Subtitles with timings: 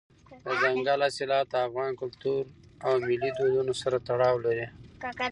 [0.45, 2.43] دځنګل حاصلات د افغان کلتور
[2.85, 4.65] او ملي دودونو سره تړاو لري.